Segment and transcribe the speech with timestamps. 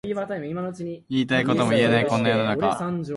[0.03, 0.13] 言
[1.19, 2.75] いたいことも言えないこんな世の中